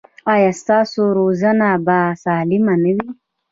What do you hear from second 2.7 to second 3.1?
نه وي؟